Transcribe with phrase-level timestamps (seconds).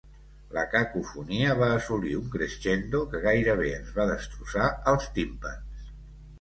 [0.55, 5.89] La cacofonia va assolir un crescendo que gairebé ens va destrossar els timpans.